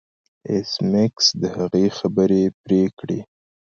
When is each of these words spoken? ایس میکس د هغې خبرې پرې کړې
ایس 0.49 0.71
میکس 0.91 1.25
د 1.41 1.43
هغې 1.55 1.85
خبرې 1.97 2.43
پرې 2.61 2.81
کړې 2.97 3.19